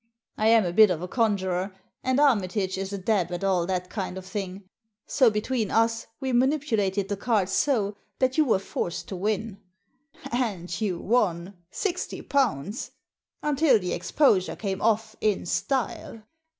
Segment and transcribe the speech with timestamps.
[0.35, 3.91] I am a bit of a conjurer, and Armitage is a dab at all that
[3.91, 4.67] kind of thing;
[5.05, 9.59] so between us we manipulated the cards so that you were forced to win.
[10.31, 12.89] And you won!— sixty pounds
[13.43, 16.23] I— ^until the exposure came off in style.